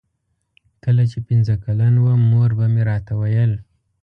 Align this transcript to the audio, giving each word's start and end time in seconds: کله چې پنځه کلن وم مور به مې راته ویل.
کله 0.83 1.03
چې 1.11 1.17
پنځه 1.27 1.55
کلن 1.63 1.93
وم 1.99 2.21
مور 2.31 2.49
به 2.57 2.65
مې 2.73 2.83
راته 2.89 3.13
ویل. 3.19 3.53